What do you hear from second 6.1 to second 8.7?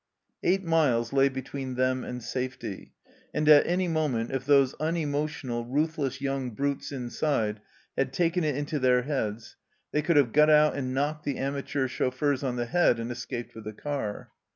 young brutes inside had taken it